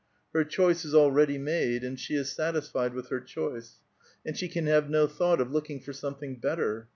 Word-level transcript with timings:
Her 0.33 0.43
choice 0.43 0.83
is 0.83 0.95
already 0.95 1.37
made, 1.37 1.83
and 1.83 1.99
she 1.99 2.15
is 2.15 2.31
satisfied 2.31 2.95
with 2.95 3.09
her 3.09 3.19
choice; 3.19 3.81
and 4.25 4.35
she 4.35 4.47
can 4.47 4.65
have 4.65 4.89
no 4.89 5.05
thought 5.05 5.39
of 5.39 5.51
looking 5.51 5.79
for 5.79 5.93
something 5.93 6.37
better. 6.37 6.87